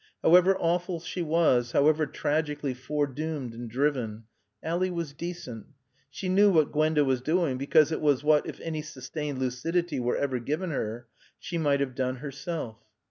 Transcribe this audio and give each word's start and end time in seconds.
However 0.23 0.57
awful 0.57 0.99
she 0.99 1.21
was, 1.21 1.73
however 1.73 2.07
tragically 2.07 2.73
foredoomed 2.73 3.53
and 3.53 3.69
driven, 3.69 4.23
Ally 4.63 4.89
was 4.89 5.13
decent. 5.13 5.67
She 6.09 6.27
knew 6.27 6.49
what 6.51 6.71
Gwenda 6.71 7.05
was 7.05 7.21
doing 7.21 7.59
because 7.59 7.91
it 7.91 8.01
was 8.01 8.23
what, 8.23 8.47
if 8.47 8.59
any 8.61 8.81
sustained 8.81 9.37
lucidity 9.37 9.99
were 9.99 10.17
ever 10.17 10.39
given 10.39 10.71
her, 10.71 11.05
she 11.37 11.59
might 11.59 11.81
have 11.81 11.93
done 11.93 12.15
herself. 12.15 12.77